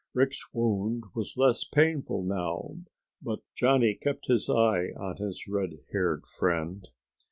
[0.15, 2.71] Rick's wound was less painful now,
[3.21, 6.87] but Johnny kept his eye on his redhaired friend.